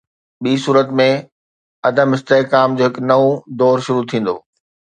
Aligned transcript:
ٻي 0.43 0.53
صورت 0.63 0.87
۾، 1.01 1.07
عدم 1.89 2.07
استحڪام 2.15 2.69
جو 2.77 2.83
هڪ 2.87 2.95
نئون 3.09 3.33
دور 3.59 3.77
شروع 3.85 4.05
ٿيندو. 4.09 4.35